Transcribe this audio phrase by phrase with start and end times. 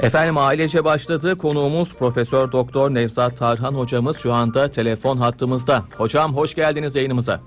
[0.00, 1.38] Efendim ailece başladı.
[1.38, 5.82] Konuğumuz Profesör Doktor Nevzat Tarhan hocamız şu anda telefon hattımızda.
[5.96, 7.40] Hocam hoş geldiniz yayınımıza.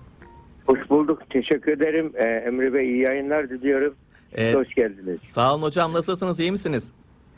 [0.66, 1.30] Hoş bulduk.
[1.30, 2.12] Teşekkür ederim.
[2.16, 3.94] Ee, Emre Bey iyi yayınlar diliyorum.
[4.34, 5.20] Ee, Hoş geldiniz.
[5.24, 6.92] sağ olun hocam nasılsınız iyi misiniz?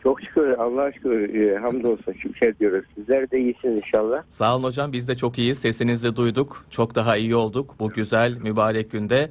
[0.04, 2.86] Çok şükür Allah'a şükür e, hamdolsun şükür diyoruz.
[2.96, 4.24] Sizler de iyisiniz inşallah.
[4.30, 5.60] Sağ olun hocam biz de çok iyiyiz.
[5.60, 6.66] Sesinizi duyduk.
[6.70, 9.30] Çok daha iyi olduk bu güzel mübarek günde.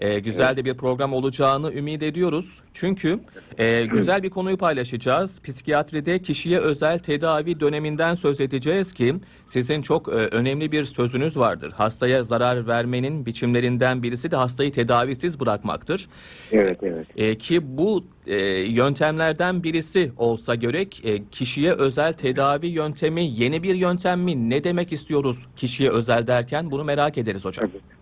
[0.00, 2.60] Ee, güzel de bir program olacağını ümit ediyoruz.
[2.74, 3.20] Çünkü
[3.58, 5.40] e, güzel bir konuyu paylaşacağız.
[5.42, 9.14] Psikiyatride kişiye özel tedavi döneminden söz edeceğiz ki
[9.46, 11.72] sizin çok e, önemli bir sözünüz vardır.
[11.72, 16.08] Hastaya zarar vermenin biçimlerinden birisi de hastayı tedavisiz bırakmaktır.
[16.52, 17.06] Evet evet.
[17.16, 23.74] E, ki bu e, yöntemlerden birisi olsa gerek e, kişiye özel tedavi yöntemi yeni bir
[23.74, 24.50] yöntem mi?
[24.50, 27.66] Ne demek istiyoruz kişiye özel derken bunu merak ederiz hocam.
[27.66, 27.97] Bir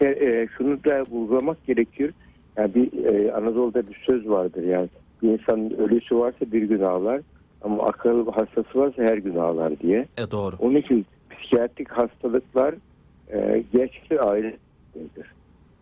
[0.00, 2.10] kere, e, şunu da vurgulamak gerekiyor.
[2.56, 4.88] Yani bir e, Anadolu'da bir söz vardır yani
[5.22, 7.20] bir insanın ölüsü varsa bir gün ağlar
[7.62, 10.06] ama akıl hastası varsa her gün ağlar diye.
[10.18, 10.56] E, doğru.
[10.58, 12.74] Onun için psikiyatrik hastalıklar
[13.32, 15.34] e, gerçekten ailedir.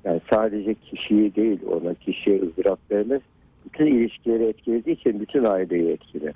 [0.05, 3.23] Yani sadece kişiyi değil ona kişiye ızdırap vermez.
[3.65, 6.35] Bütün ilişkileri etkilediği için bütün aileyi etkiler.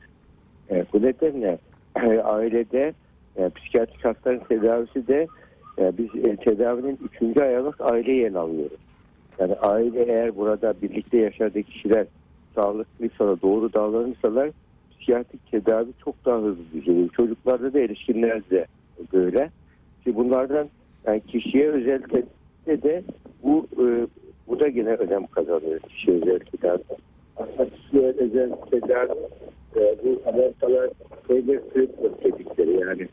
[0.71, 1.59] E, bu nedenle
[2.03, 2.93] e, ailede
[3.37, 5.27] e, psikiyatrik hastaların tedavisi de
[5.79, 8.79] e, biz e, tedavinin üçüncü ayağı aileyi ele alıyoruz.
[9.39, 12.07] Yani aile eğer burada birlikte yaşadığı kişiler
[12.55, 14.51] sağlıklıysa doğru davranırsalar
[14.91, 17.09] psikiyatrik tedavi çok daha hızlı düzeliyor.
[17.09, 18.67] Çocuklarda da erişkinlerde de
[19.13, 19.51] böyle.
[20.05, 20.69] Ki bunlardan
[21.07, 23.03] yani kişiye özel tedavi de
[23.43, 24.07] bu e,
[24.49, 26.83] bu da yine önem kazanıyor kişiye özel tedavi.
[27.37, 29.19] Aslında kişiye özel tedavi
[29.77, 30.91] e, bu Amerikalılar
[31.29, 33.09] Taylor Treatment dedikleri yani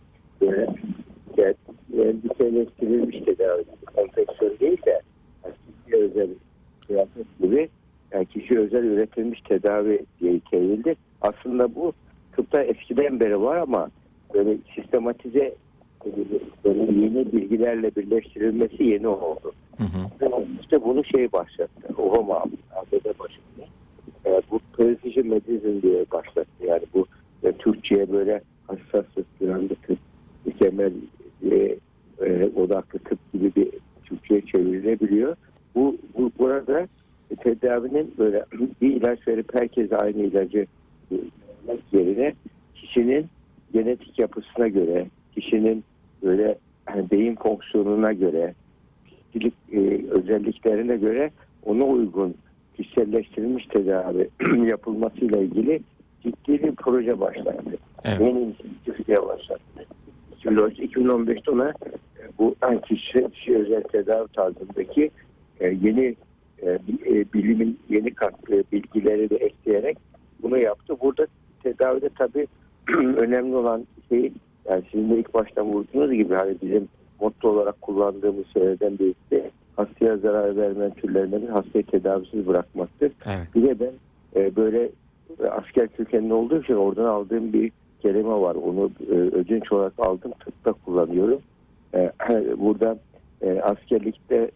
[1.40, 1.56] böyle
[1.94, 3.64] yani tedavi.
[3.96, 5.02] Konfeksiyon değil de
[5.44, 6.30] yani kişiye özel
[6.88, 7.70] kıyafet gibi
[8.12, 10.96] yani kişi özel üretilmiş tedavi diye çevrildi.
[11.22, 11.94] Aslında bu
[12.36, 13.90] tıpta eskiden beri var ama
[14.34, 15.56] böyle sistematize
[16.66, 19.52] böyle yeni bilgilerle birleştirilmesi yeni oldu.
[19.78, 20.46] Hı hı.
[20.62, 21.94] İşte bunu şey başlattı.
[21.98, 22.36] Ohama
[22.76, 23.72] ABD başlattı.
[24.26, 26.66] E, bu precision medicine diye başlattı.
[26.68, 27.06] Yani bu
[27.44, 29.98] e, Türkçe'ye böyle hassaslık, güvenli tıp,
[30.46, 30.92] mükemmel
[31.52, 31.76] e,
[32.26, 33.70] e, odaklı tıp gibi bir
[34.04, 35.36] Türkçe'ye çevrilebiliyor.
[35.76, 36.88] Bu, bu burada
[37.40, 38.46] tedavinin böyle
[38.82, 40.66] bir ilaç verip herkese aynı ilacı
[41.70, 42.34] vermek yerine
[42.76, 43.26] kişinin
[43.74, 45.84] genetik yapısına göre, kişinin
[46.24, 48.54] böyle hani beyin fonksiyonuna göre,
[49.32, 49.80] kişilik e,
[50.10, 51.32] özelliklerine göre
[51.66, 52.36] ona uygun
[52.78, 54.30] kişiselleştirilmiş tedavi
[54.70, 55.80] yapılmasıyla ilgili
[56.24, 57.78] ciddi bir proje başlattı.
[58.04, 58.22] Evet.
[58.22, 59.86] Yeni inisiyatif başlattı.
[60.46, 61.74] 2015'te ona e,
[62.40, 62.56] bu
[62.88, 65.12] kişi, kişi özel tedavi tarzındaki
[65.60, 66.16] e, yeni
[66.64, 69.98] e, bi- bilimin yeni kattığı bilgileri de ekleyerek
[70.42, 70.96] bunu yaptı.
[71.02, 71.28] Burada
[71.64, 72.48] tedavide tabii
[72.98, 74.32] önemli olan şey
[74.70, 76.88] yani sizin de ilk baştan vurduğunuz gibi hani bizim
[77.22, 83.12] motto olarak kullandığımız şeylerden birisi de hastaya zarar vermeyen türlerinden hastayı tedavisiz bırakmaktır.
[83.26, 83.48] Evet.
[83.56, 83.94] Bir de ben
[84.42, 84.90] e, böyle
[85.52, 88.56] asker kökenli olduğum için oradan aldığım bir kelime var.
[88.56, 90.32] Onu e, ödünç olarak aldım.
[90.46, 91.42] Tıpta kullanıyorum.
[91.94, 92.12] E,
[92.58, 93.00] burada
[93.42, 94.52] e, askerlikte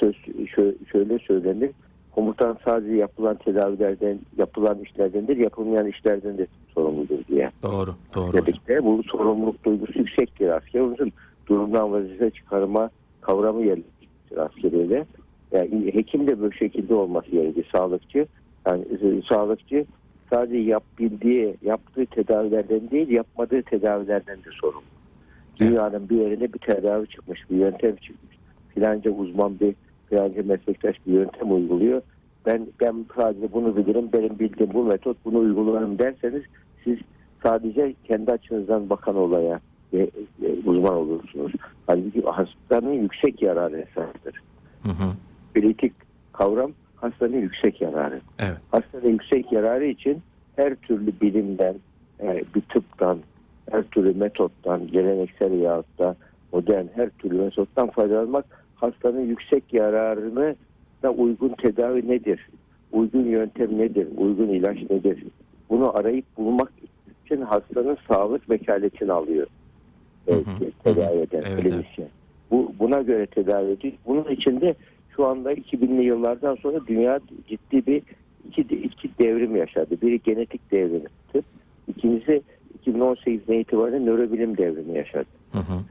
[0.00, 1.70] söz şö- şöyle söylenir.
[2.14, 7.50] Komutan sadece yapılan tedavilerden, yapılan işlerdendir, yapılmayan işlerden de sorumludur diye.
[7.62, 7.90] Doğru.
[8.14, 8.32] Doğru.
[8.32, 10.80] Dedikte bu sorumluluk duygusu yüksektir asker.
[10.80, 11.12] Onun için
[11.46, 12.90] durumdan vazife çıkarma
[13.20, 15.06] kavramı yerleştir askeriyle.
[15.52, 17.68] Yani hekim de bu şekilde olması gerekir.
[17.74, 18.26] Sağlıkçı
[18.66, 19.84] yani e, sağlıkçı
[20.32, 24.82] sadece yap bildiği, yaptığı tedavilerden değil, yapmadığı tedavilerden de sorumlu.
[25.60, 28.36] Dünyanın bir yerine bir tedavi çıkmış, bir yöntem çıkmış.
[28.74, 29.74] Filanca uzman bir,
[30.08, 32.02] filanca meslektaş bir yöntem uyguluyor.
[32.46, 36.42] Ben ben sadece bunu bilirim, benim bildiğim bu metot, bunu uygularım derseniz
[36.84, 36.98] siz
[37.42, 39.60] sadece kendi açınızdan bakan olaya
[39.92, 40.10] e, e,
[40.66, 41.52] uzman olursunuz.
[41.86, 44.42] Halbuki hastanın yüksek yararı esastır.
[44.82, 45.12] Hı hı.
[45.54, 45.92] Kritik
[46.32, 46.72] kavram
[47.10, 48.20] hastanın yüksek yararı.
[48.38, 48.56] Evet.
[48.70, 50.22] Hastanın yüksek yararı için
[50.56, 51.74] her türlü bilimden,
[52.20, 53.18] e, bir tıptan,
[53.70, 56.16] her türlü metottan, geleneksel yahut da
[56.52, 58.44] modern her türlü metottan faydalanmak
[58.74, 60.56] hastanın yüksek yararını
[61.02, 62.48] da uygun tedavi nedir?
[62.92, 64.08] Uygun yöntem nedir?
[64.16, 65.24] Uygun ilaç nedir?
[65.70, 66.72] Bunu arayıp bulmak
[67.24, 69.46] için hastanın sağlık vekaletini alıyor.
[70.26, 72.08] Hı hı, tedavi eden Evet, klinisyen.
[72.50, 73.94] Bu, buna göre tedavi ediyor.
[74.06, 74.74] Bunun içinde
[75.16, 78.02] şu anda 2000'li yıllardan sonra dünya ciddi bir
[78.48, 80.00] iki, iki devrim yaşadı.
[80.02, 81.44] Biri genetik devrimi tıp,
[81.88, 82.42] ikincisi
[82.86, 85.26] 2018'den itibaren nörobilim devrimi yaşadı.
[85.52, 85.82] Hı hı.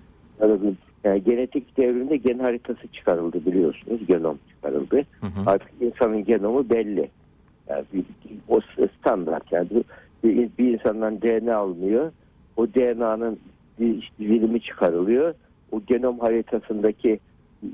[1.04, 4.07] Yani genetik devrimde gen haritası çıkarıldı biliyorsunuz.
[4.07, 4.95] Genom çıkarıldı.
[4.95, 5.42] Hı hı.
[5.45, 7.10] Artık insanın genomu belli.
[7.69, 8.06] Yani bir,
[8.48, 8.60] o
[9.00, 9.68] standart yani
[10.24, 12.12] bir, bir insandan DNA alınıyor.
[12.57, 13.39] O DNA'nın
[13.80, 15.33] bir dilimi çıkarılıyor.
[15.72, 17.19] O genom haritasındaki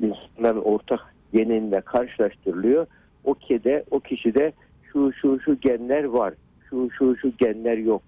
[0.02, 2.88] insanların ortak geninle karşılaştırılıyor.
[3.24, 4.52] O kede, o kişide
[4.94, 6.34] şu şu şu genler var.
[6.70, 8.02] Şu şu şu genler yok.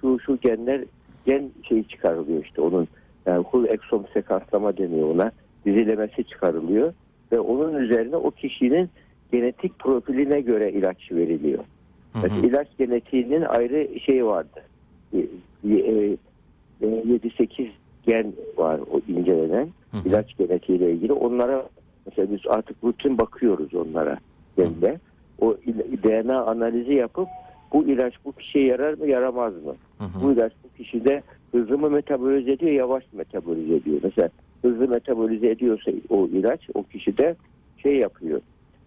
[0.00, 0.84] Şu şu genler
[1.26, 2.88] gen şeyi çıkarılıyor işte onun
[3.26, 5.32] yani whole exome sekanslama deniyor ona.
[5.66, 6.92] Dizilemesi çıkarılıyor
[7.32, 8.90] ve onun üzerine o kişinin
[9.32, 11.64] genetik profiline göre ilaç veriliyor.
[12.12, 12.46] Hı hı.
[12.46, 14.62] İlaç genetiğinin ayrı şeyi vardı.
[15.12, 16.16] E, e,
[16.80, 17.68] e, 7-8
[18.06, 20.08] gen var o incelenen Hı hı.
[20.08, 21.12] ilaç genetiğiyle ilgili.
[21.12, 21.68] Onlara
[22.06, 24.18] mesela biz artık rutin bakıyoruz onlara
[24.56, 24.98] genle.
[25.40, 25.56] O
[26.04, 27.28] DNA analizi yapıp
[27.72, 29.74] bu ilaç bu kişiye yarar mı yaramaz mı?
[29.98, 30.22] Hı hı.
[30.22, 31.22] Bu ilaç bu kişide
[31.52, 34.00] hızlı mı metabolize ediyor yavaş mı metabolize ediyor?
[34.02, 34.28] Mesela
[34.62, 37.36] hızlı metabolize ediyorsa o ilaç o kişide
[37.82, 38.40] şey yapıyor.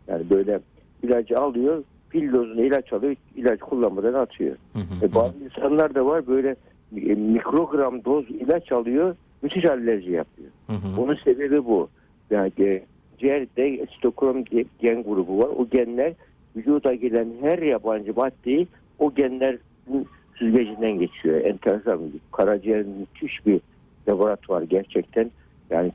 [0.08, 0.60] Yani böyle
[1.04, 4.56] ilacı alıyor pil dozunu ilaç alıyor ilaç kullanmadan atıyor.
[4.74, 5.06] Hı hı.
[5.06, 6.56] E, bazı insanlar da var böyle
[6.96, 10.50] e, mikrogram doz ilaç alıyor müthiş alerji yapıyor.
[10.68, 11.02] Hı hı.
[11.02, 11.90] Onun sebebi bu.
[12.30, 12.84] Yani e,
[13.19, 13.88] ciğerde
[14.52, 15.50] diye gen grubu var.
[15.58, 16.14] O genler
[16.56, 18.68] vücuda gelen her yabancı maddeyi
[19.00, 19.60] o genlerin
[20.36, 21.42] süzgecinden geçiyor.
[21.42, 22.00] Enteresan.
[22.31, 23.62] Karaciğer müthiş bir
[24.10, 25.31] laboratuvar gerçekten.
[25.69, 25.92] Yani,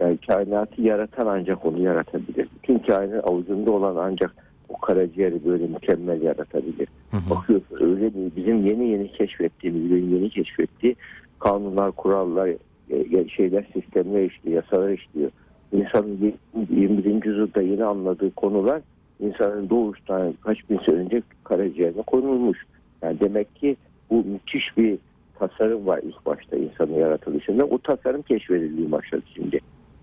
[0.00, 2.48] yani kainatı yaratan ancak onu yaratabilir.
[2.56, 4.34] Bütün kainat avucunda olan ancak
[4.68, 6.88] o karaciğeri böyle mükemmel yaratabilir.
[7.10, 7.30] Hı hı.
[7.30, 8.30] Bakıyorsun öyle mi?
[8.36, 10.96] Bizim yeni yeni keşfettiğimiz, yeni yeni keşfettiği
[11.38, 12.48] kanunlar, kurallar,
[12.90, 15.30] e, şeyler, sistemler işliyor, yasalar işliyor.
[15.72, 16.34] İnsanın
[16.70, 17.24] 21.
[17.24, 18.82] yüzyılda yeni anladığı konular
[19.20, 22.58] insanın doğuştan kaç bin sene önce karaciğerine konulmuş.
[23.02, 23.76] Yani demek ki
[24.10, 24.98] bu müthiş bir
[25.38, 27.64] tasarım var ilk başta insanın yaratılışında.
[27.64, 29.60] O tasarım keşfedildiği başladı şimdi.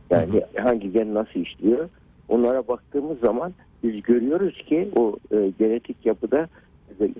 [0.09, 1.89] Yani hangi gen nasıl işliyor?
[2.29, 3.53] Onlara baktığımız zaman
[3.83, 6.47] biz görüyoruz ki o e, genetik yapıda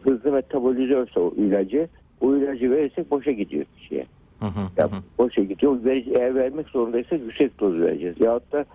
[0.04, 1.88] hızlı metabolizörse o ilacı
[2.22, 4.06] o ilacı verirsek boşa gidiyor kişiye.
[4.40, 4.62] Hı hı.
[4.78, 5.84] Ya, Hı boşa gidiyor.
[5.86, 8.16] Verici, eğer vermek zorundaysa yüksek doz vereceğiz.
[8.20, 8.66] Yahut da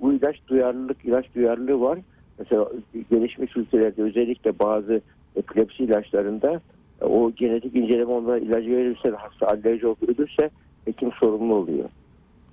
[0.00, 1.98] bu ilaç duyarlılık, ilaç duyarlılığı var.
[2.38, 2.68] Mesela
[3.10, 5.00] gelişmiş ülkelerde özellikle bazı
[5.36, 6.60] epilepsi ilaçlarında
[7.02, 10.50] e, o genetik inceleme onlara ilacı verirse hasta alerji olup ölürse
[10.84, 11.88] hekim sorumlu oluyor.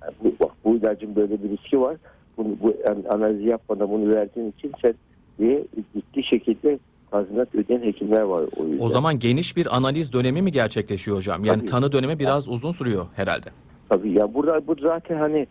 [0.02, 1.96] Yani bu, bak, bu ilacın böyle bir riski var.
[2.36, 4.94] Bunu, bu yani analizi yapmadan bunu verdiğin için sen
[5.38, 5.64] diye
[5.94, 6.78] ciddi şekilde
[7.10, 8.44] tazminat ödeyen hekimler var.
[8.56, 8.84] O, yüzden.
[8.84, 11.44] O zaman geniş bir analiz dönemi mi gerçekleşiyor hocam?
[11.44, 11.70] Yani Tabii.
[11.70, 13.46] tanı dönemi biraz uzun sürüyor herhalde.
[13.88, 15.46] Tabii ya burada bu zaten hani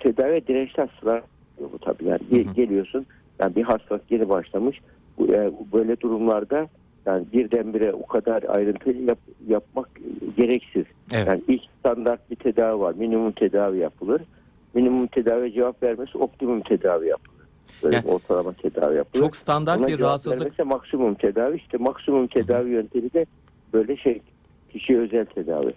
[0.00, 1.22] tedavi dirençli hastalar
[1.60, 2.54] bu tabii yani Hı hı.
[2.54, 3.06] geliyorsun
[3.38, 4.80] yani bir hastalık yeni başlamış
[5.18, 6.66] bu, e, böyle durumlarda
[7.06, 9.18] yani birdenbire o kadar ayrıntılı yap-
[9.48, 9.88] yapmak
[10.36, 10.84] gereksiz.
[11.12, 11.28] Evet.
[11.28, 12.94] Yani ilk standart bir tedavi var.
[12.98, 14.22] Minimum tedavi yapılır.
[14.74, 17.39] Minimum tedavi cevap vermesi optimum tedavi yapılır.
[17.82, 19.22] Böyle Yani- ortalama tedavi yapılır.
[19.24, 20.64] Çok standart Ona bir rahatsızlık.
[20.66, 23.26] maksimum tedavi işte maksimum tedavi yöntemi de
[23.72, 24.20] böyle şey
[24.72, 25.72] kişiye özel tedavi.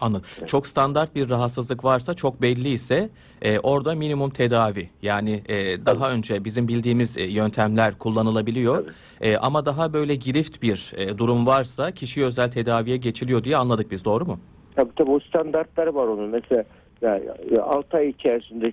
[0.00, 0.24] Anladım.
[0.46, 3.08] Çok standart bir rahatsızlık varsa çok belli ise
[3.42, 8.76] e, orada minimum tedavi yani e, daha önce bizim bildiğimiz e, yöntemler kullanılabiliyor.
[8.76, 9.28] Tabii.
[9.28, 13.90] E, ama daha böyle girift bir e, durum varsa kişiye özel tedaviye geçiliyor diye anladık
[13.90, 14.40] biz doğru mu?
[14.74, 16.28] Tabii tabii o standartları var onun.
[16.30, 16.64] Mesela
[17.02, 17.30] yani
[17.62, 18.72] 6 ay içerisinde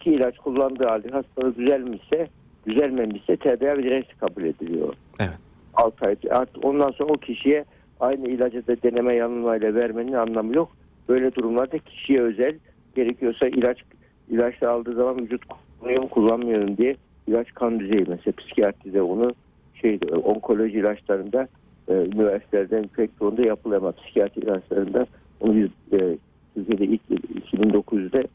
[0.00, 2.28] iki ilaç kullandığı halde hastalığı düzelmişse,
[2.66, 4.94] düzelmemişse tedavi dirençli kabul ediliyor.
[5.20, 5.38] Evet.
[5.74, 6.16] 6 ay.
[6.30, 7.64] Artık ondan sonra o kişiye
[8.00, 10.68] aynı ilacı da deneme yanılmayla vermenin anlamı yok.
[11.08, 12.54] Böyle durumlarda kişiye özel
[12.96, 13.78] gerekiyorsa ilaç
[14.30, 19.32] ilaçla aldığı zaman vücut kullanıyor mu kullanmıyorum diye ilaç kan düzeyi mesela psikiyatride onu
[19.80, 21.48] şey onkoloji ilaçlarında
[21.88, 25.06] e, üniversitelerden pek çoğunda yapılıyor ama psikiyatri ilaçlarında
[25.40, 26.18] onu biz e,
[26.54, 27.02] Türkiye'de ilk
[27.52, 28.26] 2009'da e,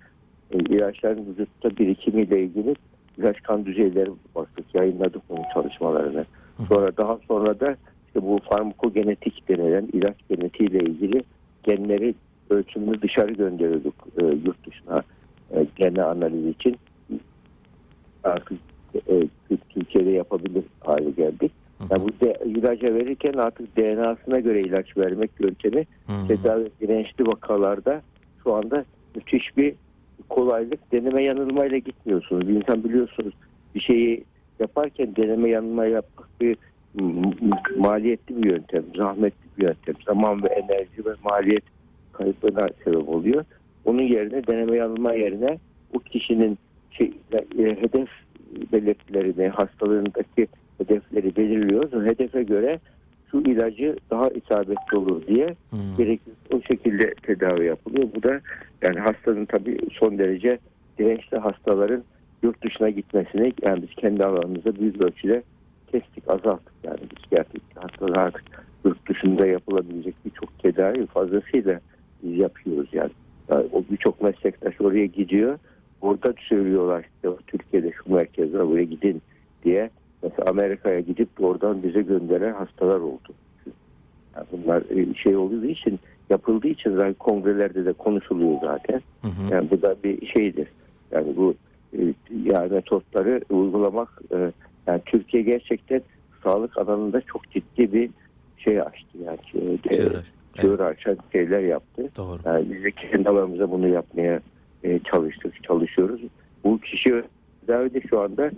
[0.59, 2.75] ilaçların vücutta birikimiyle ilgili
[3.17, 6.25] ilaç kan düzeyleri baktık yayınladık onun çalışmalarını.
[6.67, 7.75] Sonra daha sonra da
[8.07, 11.23] işte bu farmakogenetik denilen ilaç genetiğiyle ilgili
[11.63, 12.15] genleri
[12.49, 15.03] ölçümünü dışarı gönderiyorduk e, yurt dışına
[15.55, 16.77] e, gene analiz için.
[18.23, 18.59] Artık
[18.95, 19.27] e,
[19.69, 21.51] Türkiye'de yapabilir hale geldik.
[21.91, 25.85] Yani bu de, ilaca verirken artık DNA'sına göre ilaç vermek yöntemi
[26.27, 28.01] tedavi dirençli vakalarda
[28.43, 29.75] şu anda müthiş bir
[30.29, 30.91] kolaylık.
[30.91, 32.49] Deneme yanılmayla gitmiyorsunuz.
[32.49, 33.33] İnsan biliyorsunuz
[33.75, 34.23] bir şeyi
[34.59, 36.57] yaparken deneme yanılma yapmak bir
[37.77, 39.95] maliyetli bir yöntem, zahmetli bir yöntem.
[40.05, 41.63] Zaman ve enerji ve maliyet
[42.13, 43.45] kayıplarına sebep oluyor.
[43.85, 45.57] Onun yerine deneme yanılma yerine
[45.93, 46.57] o kişinin
[46.91, 48.09] şey, e, hedef
[48.73, 51.93] belirtilerini, hastalığındaki hedefleri belirliyoruz.
[51.93, 52.79] O hedefe göre
[53.33, 55.77] şu ilacı daha isabetli olur diye Hı.
[55.97, 58.07] gerekli o şekilde tedavi yapılıyor.
[58.15, 58.41] Bu da
[58.81, 60.59] yani hastanın tabii son derece
[60.99, 62.03] dirençli hastaların
[62.43, 65.43] yurt dışına gitmesini yani biz kendi alanımızda büyük ölçüde
[65.91, 66.73] kestik, azalttık.
[66.83, 68.43] Yani psikiyatrik hastalar artık
[68.85, 71.79] yurt dışında yapılabilecek birçok tedavi fazlasıyla
[72.23, 73.11] biz yapıyoruz yani.
[73.49, 75.59] yani o birçok meslektaş oraya gidiyor.
[76.01, 79.21] Orada söylüyorlar işte Türkiye'de şu merkez var buraya gidin
[79.63, 79.89] diye.
[80.23, 83.33] Mesela Amerika'ya gidip oradan bize gönderen hastalar oldu.
[84.35, 85.99] Yani bunlar e, şey olduğu için
[86.29, 89.01] yapıldığı için zaten kongrelerde de konuşuluyor zaten.
[89.21, 89.53] Hı hı.
[89.53, 90.67] Yani bu da bir şeydir.
[91.11, 91.55] Yani bu
[91.99, 92.01] e,
[92.43, 94.51] yani metotları uygulamak e,
[94.87, 96.01] yani Türkiye gerçekten
[96.43, 98.09] sağlık alanında çok ciddi bir
[98.57, 99.37] şey açtı yani
[99.91, 102.09] Çığır çığır açan şeyler yaptı.
[102.17, 102.39] Doğru.
[102.45, 104.39] Yani biz de kendi alanımızda bunu yapmaya
[105.11, 106.21] çalıştık, çalışıyoruz.
[106.63, 107.23] Bu kişi
[107.61, 108.51] tedavide şu anda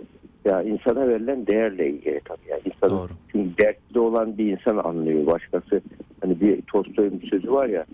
[0.46, 2.48] ya insana verilen değerle ilgili tabii.
[2.48, 3.10] Yani insanın, Doğru.
[3.32, 5.26] çünkü dertli olan bir insan anlıyor.
[5.26, 5.80] Başkası
[6.20, 7.86] hani bir Tolstoy'un bir sözü var ya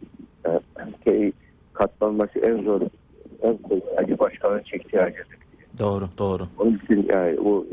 [0.47, 0.51] e,
[1.05, 1.33] şey,
[1.73, 2.81] katlanması en zor
[3.43, 5.39] en kolay acı başkalarının çektiği acıdır.
[5.79, 6.05] Doğru.
[6.19, 6.43] Doğru.
[6.59, 7.65] Onun için yani o,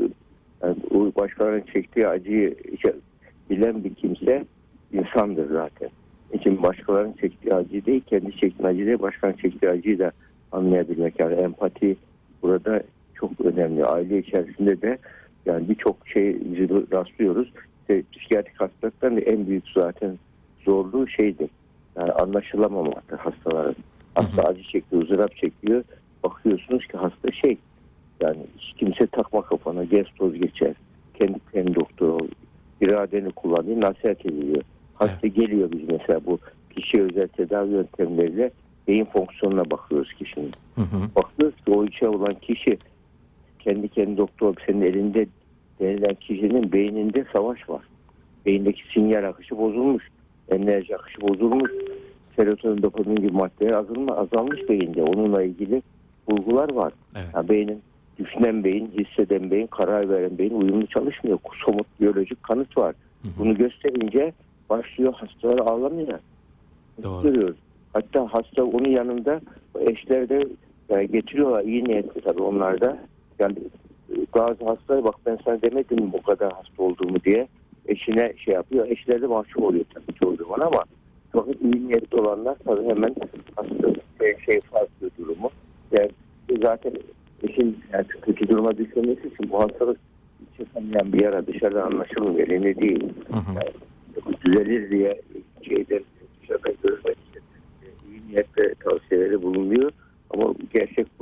[0.62, 2.56] yani o başkalarının çektiği acıyı
[3.50, 4.44] bilen bir kimse
[4.92, 5.88] insandır zaten.
[6.32, 10.12] İçin başkalarının çektiği acı değil, kendi çektiği acı değil, başkalarının çektiği acıyı da
[10.52, 11.20] anlayabilmek.
[11.20, 11.96] Yani empati
[12.42, 12.82] burada
[13.20, 13.84] çok önemli.
[13.84, 14.98] Aile içerisinde de
[15.46, 16.36] yani birçok şey
[16.92, 17.52] rastlıyoruz.
[17.80, 20.18] İşte psikiyatrik hastalıkların en büyük zaten
[20.64, 21.50] zorluğu şeydir.
[21.96, 23.76] Yani anlaşılamamaktır hastaların.
[24.14, 25.84] Hasta acı çekiyor, ızdırap çekiyor.
[26.24, 27.58] Bakıyorsunuz ki hasta şey
[28.20, 30.74] yani hiç kimse takma kafana, gez toz geçer.
[31.14, 32.28] Kendi kendi doktor ol.
[32.80, 34.62] İradeni kullanıyor, nasihat ediliyor.
[34.94, 36.38] Hasta geliyor biz mesela bu
[36.76, 38.50] kişiye özel tedavi yöntemleriyle
[38.88, 40.52] beyin fonksiyonuna bakıyoruz kişinin.
[40.74, 41.14] Hı hı.
[41.16, 42.78] Bakıyoruz ki o içe olan kişi
[43.60, 45.26] kendi kendi doktor senin elinde
[45.80, 47.82] denilen kişinin beyninde savaş var.
[48.46, 50.08] Beyindeki sinyal akışı bozulmuş.
[50.48, 51.70] Enerji akışı bozulmuş.
[52.36, 55.02] Serotonin, dopamin gibi maddeler azalma, azalmış beyinde.
[55.02, 55.82] Onunla ilgili
[56.28, 56.92] bulgular var.
[57.16, 57.28] Evet.
[57.34, 57.82] Ya beynin
[58.18, 61.38] düşünen beyin, hisseden beyin, karar veren beyin uyumlu çalışmıyor.
[61.66, 62.94] Somut biyolojik kanıt var.
[63.22, 63.32] Hı hı.
[63.38, 64.32] Bunu gösterince
[64.70, 66.20] başlıyor hastalar ağlamaya.
[67.02, 67.22] Doğru.
[67.22, 67.56] Görüyoruz.
[67.92, 69.40] Hatta hasta onun yanında
[69.80, 70.48] eşler de
[70.88, 72.98] yani getiriyorlar iyi niyetli tabii onlar da.
[73.40, 73.56] Yani
[74.34, 77.48] bazı hastalar bak ben sana demedim bu kadar hasta olduğumu diye
[77.86, 78.86] eşine şey yapıyor.
[78.88, 80.84] Eşler de mahcup oluyor tabii çoğu zaman ama
[81.32, 83.14] fakat iyi niyetli olanlar tabii hemen
[83.56, 85.50] hasta şey, şey farklı durumu.
[85.92, 86.10] Yani
[86.62, 86.92] zaten
[87.42, 90.00] eşin yani kötü duruma düşmemesi için bu hastalık
[90.58, 92.48] yaşanmayan bir yara dışarıdan anlaşılmıyor.
[92.48, 93.04] Elinde değil.
[93.32, 93.54] Hı hı.
[93.54, 93.72] Yani
[94.44, 95.20] düzelir diye
[95.62, 96.00] şeyden
[96.42, 97.42] dışarıdan görmek için
[97.82, 99.92] e, iyi niyetle tavsiyeleri bulunuyor.
[100.30, 100.54] Ama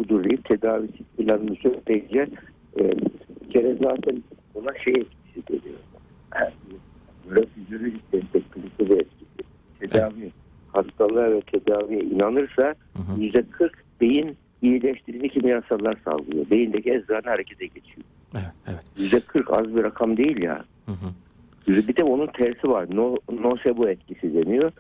[0.09, 0.43] değil.
[0.45, 2.29] Tedavisi planını söyleyince
[2.81, 2.83] e,
[3.41, 4.23] bir kere zaten
[4.55, 5.79] ona şey etkisi geliyor.
[7.55, 9.49] Fizyolojik destek klisi de etkisi.
[9.81, 10.31] Tedavi,
[10.73, 12.75] hastalığa ve tedaviye inanırsa
[13.19, 16.51] yüzde 40 beyin iyileştirici kimyasallar salgılıyor.
[16.51, 18.07] Beyindeki eczane harekete geçiyor.
[18.35, 18.53] Evet.
[18.67, 18.85] Evet.
[18.97, 20.65] Yüzde 40 az bir rakam değil ya.
[20.87, 21.09] Hı hı.
[21.89, 22.87] Bir de onun tersi var.
[22.93, 24.73] No, nocebo etkisi deniyor.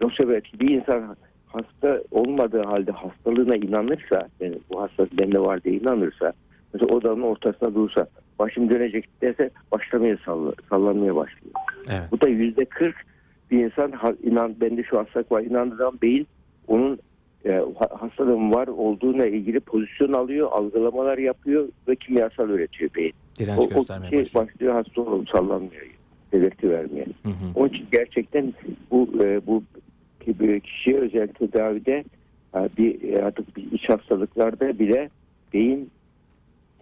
[0.00, 1.16] Nocebo etkisi bir insan
[1.52, 6.32] hasta olmadığı halde hastalığına inanırsa, yani bu hastalık bende var diye inanırsa,
[6.74, 8.06] mesela odanın ortasına dursa,
[8.38, 11.54] başım dönecek derse başlamaya salla, sallanmaya başlıyor.
[11.88, 12.02] Evet.
[12.12, 12.94] Bu da yüzde 40
[13.50, 13.92] bir insan
[14.22, 16.26] inan bende şu hastalık var inandığı zaman beyin
[16.68, 16.98] onun
[17.44, 23.12] e, ha- hastalığın var olduğuna ilgili pozisyon alıyor, algılamalar yapıyor ve kimyasal üretiyor beyin.
[23.38, 24.26] Direnç O, o kişi başlıyor.
[24.34, 25.86] başlıyor hasta olup sallanmıyor,
[26.32, 27.06] belirti vermeye.
[27.22, 27.46] Hı hı.
[27.54, 28.54] Onun için gerçekten
[28.90, 29.62] bu e, bu
[30.20, 32.04] ki- kişiye özel tedavide
[32.54, 35.10] e, bir e, artık bir iç hastalıklarda bile
[35.52, 35.90] beyin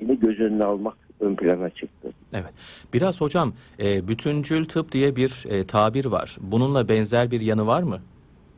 [0.00, 2.12] yine göz önüne almak ön plana çıktı.
[2.34, 2.52] Evet.
[2.94, 6.36] Biraz hocam e, bütüncül tıp diye bir e, tabir var.
[6.40, 7.98] Bununla benzer bir yanı var mı?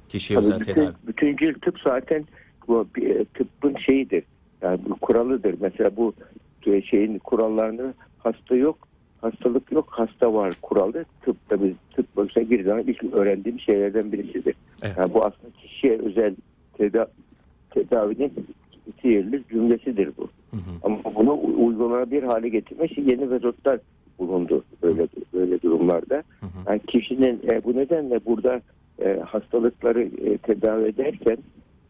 [0.08, 0.94] Kişiye Tabii özel bütün, tedavi.
[1.06, 2.24] bütüncül tıp zaten
[2.68, 2.88] bu
[3.34, 4.24] tıbbın şeyidir.
[4.62, 5.54] Yani bu kuralıdır.
[5.60, 6.14] Mesela bu
[6.90, 8.78] şeyin kurallarını hasta yok,
[9.20, 11.04] hastalık yok, hasta var kuralı.
[11.22, 14.54] Tıpta biz tıp bölgesine girdiği zaman ilk öğrendiğim şeylerden birisidir.
[14.82, 14.94] Evet.
[14.98, 16.36] Yani bu aslında kişiye özel
[16.72, 17.06] teda
[17.70, 18.32] tedavinin
[19.02, 20.28] sihirli cümlesidir bu.
[20.50, 20.70] Hı hı.
[20.82, 23.80] Ama bunu uygulanabilir hale getirmek için yeni metotlar
[24.18, 26.22] bulundu böyle böyle durumlarda.
[26.40, 26.50] Hı hı.
[26.68, 28.60] Yani kişinin e, bu nedenle burada
[28.98, 31.38] e, hastalıkları e, tedavi ederken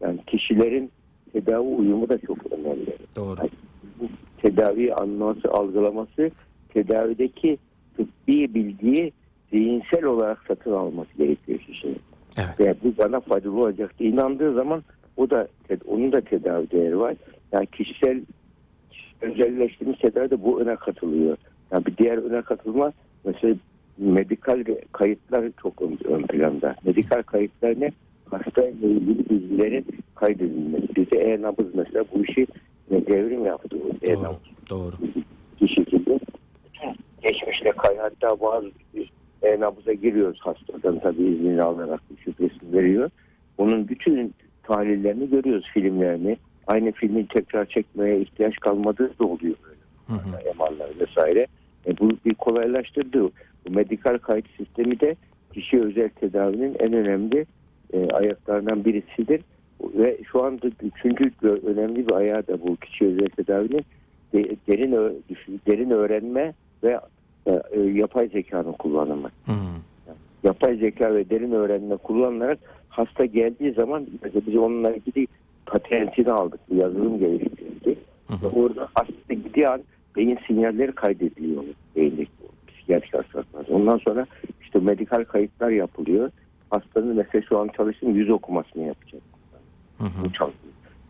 [0.01, 0.91] yani kişilerin
[1.33, 2.97] tedavi uyumu da çok önemli.
[3.15, 3.39] Doğru.
[3.99, 4.05] Bu
[4.41, 6.31] tedavi anlaması, algılaması
[6.73, 7.57] tedavideki
[7.97, 9.13] tıbbi bilgiyi
[9.51, 11.99] zihinsel olarak satın alması gerekiyor kişinin.
[12.37, 12.59] Evet.
[12.59, 14.83] Ve bu bana faydalı olacak diye inandığı zaman
[15.17, 15.47] o da
[15.87, 17.15] onun da tedavi değeri var.
[17.51, 18.21] Yani kişisel
[19.21, 21.37] özelleştirilmiş tedavide bu öne katılıyor.
[21.71, 22.93] Yani bir diğer öne katılma
[23.25, 23.55] mesela
[23.97, 26.75] medikal kayıtlar çok ön, planda.
[26.85, 27.91] Medikal kayıtlar ne?
[28.29, 29.85] Hasta ilgili bilgilerin
[30.15, 30.95] kaydedilmesi.
[30.95, 32.47] Bizde e-nabız mesela bu işi
[32.89, 33.69] devrim yaptı.
[33.71, 34.11] Doğru.
[34.11, 34.95] E-nabız Doğru.
[35.61, 36.19] bir şekilde
[37.23, 38.71] geçmişle kay hatta bazı
[39.43, 43.09] e, nabıza giriyoruz hastadan tabii iznini alarak şifresini veriyor.
[43.57, 46.37] Onun bütün tahlillerini görüyoruz filmlerini.
[46.67, 49.81] Aynı filmi tekrar çekmeye ihtiyaç kalmadığı da oluyor böyle.
[50.59, 51.47] MR'lar vesaire.
[51.87, 53.23] E, bu bir kolaylaştırdı.
[53.23, 53.31] Bu
[53.69, 55.15] medikal kayıt sistemi de
[55.53, 57.45] kişi özel tedavinin en önemli
[57.93, 59.41] e, ayaklarından birisidir.
[59.81, 61.31] Ve şu anda üçüncü
[61.65, 63.85] önemli bir ayağı da bu kişi özel tedavinin
[64.33, 65.23] de- derin,
[65.67, 66.99] derin öğrenme ve
[67.45, 69.29] e, e, yapay zekanın kullanımı.
[69.45, 69.51] Hı.
[70.43, 72.59] Yapay zeka ve derin öğrenme kullanılarak
[72.89, 74.07] hasta geldiği zaman
[74.47, 75.27] biz onunla ilgili
[75.65, 76.59] patentini aldık.
[76.71, 77.97] Bir yazılım geliştirdik.
[78.43, 79.81] Ve orada hasta gittiği an
[80.15, 81.63] beyin sinyalleri kaydediliyor
[81.95, 82.31] beyindeki
[82.67, 83.65] psikiyatrik hastalıklar.
[83.69, 84.25] Ondan sonra
[84.61, 86.31] işte medikal kayıtlar yapılıyor.
[86.69, 89.21] Hastanın mesela şu an çalıştığım yüz okumasını yapacak.
[89.97, 90.51] Hı hı.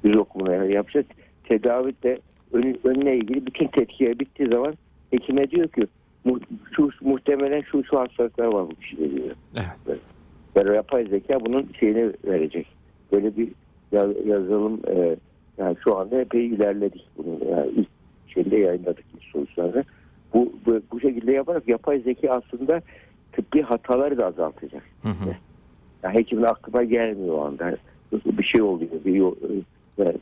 [0.03, 1.05] Yüz okumaları yapacak.
[1.43, 2.19] Tedavi de
[2.53, 4.73] ön, önüne ilgili bütün tetkiye bittiği zaman
[5.11, 5.87] hekime diyor ki
[6.25, 6.39] "Mu-
[6.75, 9.35] şu muhtemelen şu şu hastalıklar var bu kişide diyor.
[9.55, 9.99] Evet.
[10.55, 12.67] Yani yapay zeka bunun şeyini verecek.
[13.11, 13.47] Böyle bir
[13.91, 15.15] ya- yazılım e,
[15.57, 17.49] yani şu anda epey ilerledik bunu.
[17.51, 17.87] Yani ilk
[18.27, 19.83] şeyde yayınladık ilk sonuçlarını.
[20.33, 22.81] Bu, bu, bu şekilde yaparak yapay zeka aslında
[23.31, 24.83] tıbbi hataları da azaltacak.
[25.01, 25.35] Hı hı.
[26.03, 27.77] Yani hekimin aklına gelmiyor o anda.
[28.25, 28.91] Bir şey oluyor.
[29.05, 29.21] Bir
[30.05, 30.13] e,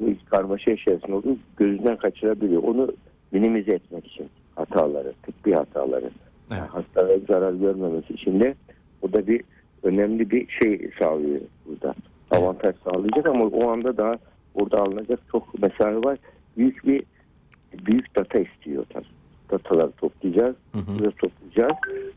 [0.00, 1.36] bir karmaşa içerisinde oluyor.
[1.56, 2.62] Gözünden kaçırabiliyor.
[2.62, 2.88] Onu
[3.32, 4.26] minimize etmek için
[4.56, 6.10] hataları, tıbbi hataları.
[6.50, 6.60] Evet.
[6.60, 8.54] Hastalara zarar görmemesi için de
[9.02, 9.42] o da bir
[9.82, 11.94] önemli bir şey sağlıyor burada.
[12.30, 14.14] Avantaj sağlayacak ama o anda daha
[14.54, 16.18] burada alınacak çok mesele var.
[16.56, 17.02] Büyük bir
[17.86, 19.04] büyük data istiyor tabii.
[19.50, 20.56] Dataları toplayacağız.
[20.72, 21.10] Hı hı.
[21.10, 21.76] Toplayacağız.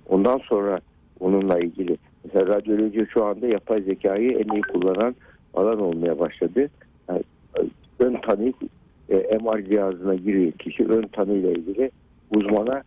[0.09, 0.79] Ondan sonra
[1.19, 5.15] onunla ilgili mesela radyoloji şu anda yapay zekayı en iyi kullanan
[5.53, 6.69] alan olmaya başladı.
[7.09, 7.23] Yani,
[7.59, 7.61] e,
[7.99, 8.53] ön tanı
[9.09, 11.91] e, MR cihazına giriyor kişi ön tanıyla ilgili
[12.31, 12.83] uzmana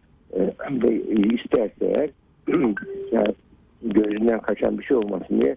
[0.70, 1.02] ve
[1.34, 2.10] isterse eğer
[3.12, 3.34] yani
[3.82, 5.56] gözünden kaçan bir şey olmasın diye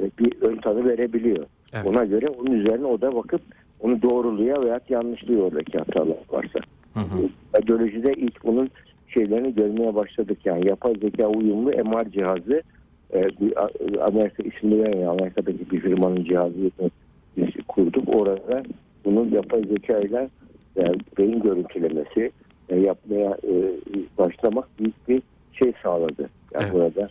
[0.00, 1.46] e, bir ön tanı verebiliyor.
[1.72, 1.86] Evet.
[1.86, 3.40] Ona göre onun üzerine o da bakıp
[3.80, 6.58] onu doğruluyor veya yanlışlıyor oradaki hatalar varsa.
[6.94, 7.28] Hı hı.
[7.56, 8.70] Radyolojide ilk bunun
[9.08, 10.38] şeylerini görmeye başladık.
[10.44, 12.62] Yani yapay zeka uyumlu MR cihazı
[13.14, 13.28] e,
[14.00, 15.12] Amerika ismini vermiyor.
[15.12, 16.70] Amerika'daki bir firmanın cihazını
[17.36, 18.08] biz kurduk.
[18.16, 18.62] Orada
[19.04, 20.28] bunun yapay zeka ile
[20.76, 20.82] e,
[21.18, 22.30] beyin görüntülemesi
[22.68, 23.54] e, yapmaya e,
[24.18, 26.30] başlamak büyük bir şey sağladı.
[26.54, 26.72] Yani Evet.
[26.74, 27.10] burada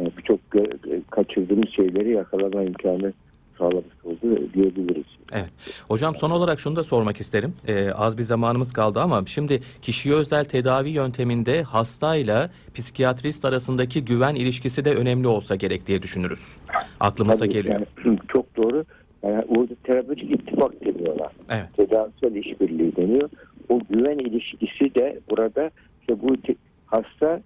[0.00, 3.12] e, birçok e, kaçırdığımız şeyleri yakalama imkanı
[3.58, 5.04] sağlamış oldu diyebiliriz.
[5.32, 5.50] Evet.
[5.88, 7.54] Hocam son olarak şunu da sormak isterim.
[7.68, 14.34] Ee, az bir zamanımız kaldı ama şimdi kişiye özel tedavi yönteminde hastayla psikiyatrist arasındaki güven
[14.34, 16.56] ilişkisi de önemli olsa gerek diye düşünürüz.
[17.00, 17.80] Aklımıza Tabii, geliyor.
[18.06, 18.84] yani çok doğru.
[19.22, 21.32] Yani orada terapötik ittifak deniyorlar.
[21.50, 21.66] Evet.
[21.76, 23.30] Tedavisel işbirliği deniyor.
[23.68, 26.36] O güven ilişkisi de burada işte bu
[26.86, 27.40] hasta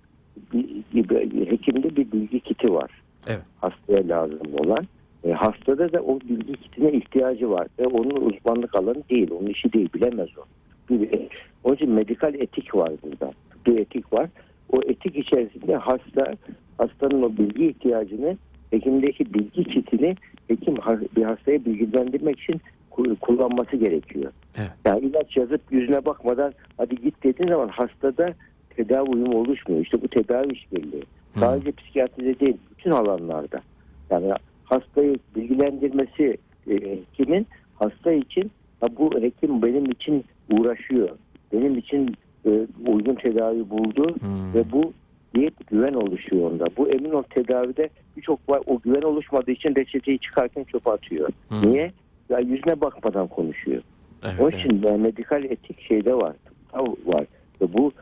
[1.50, 2.90] hekimde bir bilgi kiti var.
[3.26, 3.42] Evet.
[3.60, 4.86] Hastaya lazım olan.
[5.24, 7.66] E, hastada da o bilgi kitine ihtiyacı var.
[7.78, 9.30] Ve onun uzmanlık alanı değil.
[9.30, 9.88] Onun işi değil.
[9.94, 10.42] Bilemez o.
[10.90, 11.10] Bir-
[11.64, 13.32] Onun için medikal etik var burada.
[13.66, 14.28] Bir etik var.
[14.72, 16.34] O etik içerisinde hasta
[16.78, 18.36] hastanın o bilgi ihtiyacını
[18.70, 20.16] hekimdeki bilgi kitini
[20.48, 20.74] hekim
[21.16, 22.60] bir hastaya bilgilendirmek için
[23.20, 24.32] kullanması gerekiyor.
[24.56, 24.70] Evet.
[24.84, 28.34] Yani ilaç yazıp yüzüne bakmadan hadi git dediğin zaman hastada
[28.76, 29.80] tedavi uyumu oluşmuyor.
[29.82, 31.02] İşte bu tedavi işbirliği.
[31.38, 33.60] Sadece psikiyatride değil bütün alanlarda.
[34.10, 34.32] Yani
[34.64, 36.36] hastayı bilgilendirmesi
[36.70, 37.46] e, hekimin
[37.78, 38.50] hasta için
[38.80, 41.08] ha bu hekim benim için uğraşıyor.
[41.52, 42.50] Benim için e,
[42.86, 44.54] uygun tedavi buldu Hmm.
[44.54, 44.92] ve bu
[45.34, 46.64] diye bir güven oluşuyor onda.
[46.76, 51.28] Bu emin ol tedavide birçok var o güven oluşmadığı için reçeteyi çıkarken çöpe atıyor.
[51.48, 51.72] Hmm.
[51.72, 51.92] Niye?
[52.32, 53.82] Ya yüzüne bakmadan konuşuyor.
[54.22, 54.64] Evet, Onun evet.
[54.64, 56.32] için yani medikal etik şeyde var.
[56.44, 57.26] tıpta var.
[57.60, 57.92] Ve bu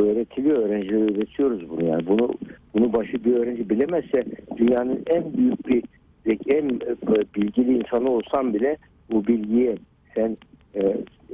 [0.00, 0.58] öğretiliyor.
[0.58, 2.06] Öğrencilere öğretiyoruz bunu yani.
[2.06, 2.34] Bunu
[2.74, 4.24] bunu başı bir öğrenci bilemezse
[4.56, 5.84] dünyanın en büyük bir
[6.26, 8.76] en e, bilgili insanı olsan bile
[9.10, 9.76] bu bilgiyi
[10.14, 10.36] sen
[10.74, 10.80] e,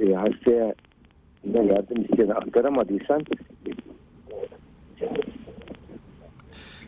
[0.05, 0.73] e, hastaya
[1.53, 3.23] yardım isteyene aktaramadıysan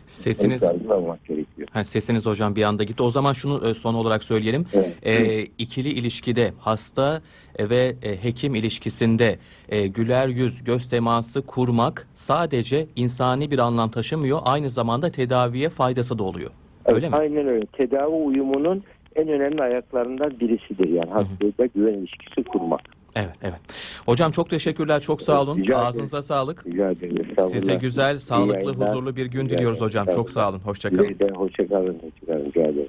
[0.06, 1.68] Sesiniz yargılamak gerekiyor.
[1.72, 3.02] Ha, sesiniz hocam bir anda gitti.
[3.02, 4.66] O zaman şunu e, son olarak söyleyelim.
[4.74, 4.96] Evet.
[5.02, 7.22] E, ikili ilişkide hasta
[7.58, 9.38] ve e, hekim ilişkisinde
[9.68, 14.40] e, güler yüz, göz teması kurmak sadece insani bir anlam taşımıyor.
[14.44, 16.50] Aynı zamanda tedaviye faydası da oluyor.
[16.84, 17.16] Öyle Evet, mi?
[17.16, 17.66] Aynen öyle.
[17.66, 18.82] Tedavi uyumunun
[19.16, 20.88] en önemli ayaklarından birisidir.
[20.88, 22.80] Yani hastayla güven ilişkisi kurmak.
[23.14, 23.60] Evet, evet.
[24.06, 25.58] Hocam çok teşekkürler, çok sağ olun.
[25.58, 26.28] Rica Ağzınıza ederim.
[26.28, 26.66] sağlık.
[26.66, 27.48] Rica ederim.
[27.48, 30.06] Size güzel, sağlıklı, huzurlu bir gün diliyoruz hocam.
[30.14, 30.58] Çok sağ olun.
[30.58, 31.04] Hoşçakalın.
[31.04, 31.34] Hoşçakalın.
[31.34, 32.46] Hoşçakalın.
[32.46, 32.88] Rica ederim.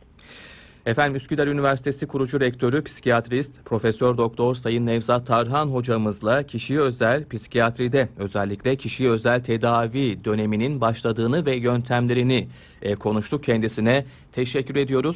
[0.85, 8.09] Efendim Üsküdar Üniversitesi kurucu rektörü psikiyatrist Profesör Doktor Sayın Nevzat Tarhan hocamızla kişiye özel psikiyatride
[8.17, 12.47] özellikle kişiye özel tedavi döneminin başladığını ve yöntemlerini
[12.81, 14.05] e, konuştuk kendisine.
[14.31, 15.13] Teşekkür ediyoruz.